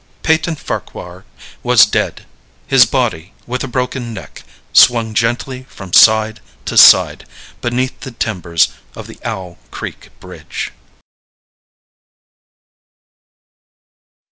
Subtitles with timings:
[0.23, 1.25] Peyton Farquhar
[1.61, 2.25] was dead;
[2.65, 4.41] his body, with a broken neck,
[4.73, 7.27] swung gently from side to side
[7.61, 10.71] beneath the timbers of the Owl Creek Bridge.